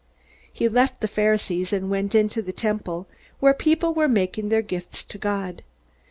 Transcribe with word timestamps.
He 0.51 0.67
left 0.67 0.99
the 0.99 1.07
Pharisees 1.07 1.71
and 1.71 1.91
went 1.91 2.15
into 2.15 2.41
the 2.41 2.51
Temple, 2.51 3.07
where 3.39 3.53
people 3.53 3.93
were 3.93 4.07
making 4.07 4.49
their 4.49 4.63
gifts 4.63 5.03
to 5.03 5.19
God. 5.19 5.61